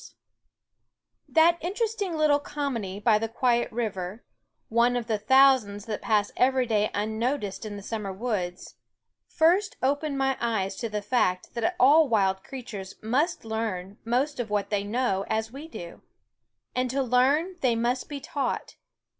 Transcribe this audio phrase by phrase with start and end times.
[0.01, 0.03] THE
[1.29, 4.23] WOODS & That interesting little comedy by the quiet river,
[4.67, 7.65] one of the thousands that pass every ^~>,_ j * j ^*&\ Onffielvby day unnoticed
[7.67, 8.77] in the summer woods,
[9.27, 13.99] first fo School opened my eyes to the fact that all wild creatures must learn
[14.03, 16.01] most of what they know as we do;
[16.73, 18.77] and to learn they must be taught.